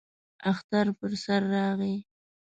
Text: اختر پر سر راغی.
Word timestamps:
اختر 0.51 0.85
پر 0.97 1.11
سر 1.23 1.41
راغی. 1.53 1.95